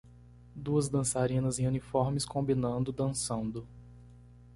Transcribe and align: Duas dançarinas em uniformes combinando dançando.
Duas 0.55 0.89
dançarinas 0.89 1.59
em 1.59 1.67
uniformes 1.67 2.25
combinando 2.25 2.91
dançando. 2.91 3.67